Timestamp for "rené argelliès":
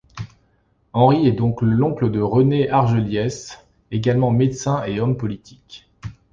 2.21-3.63